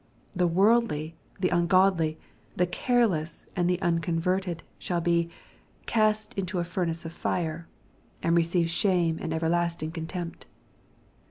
[0.35, 2.17] The worldly, the ungodly,
[2.55, 5.29] the careless, and the unconverted shall be"
[5.85, 7.67] cast into a furnace of fire,"
[8.23, 10.47] and receive shame and everlasting contempt.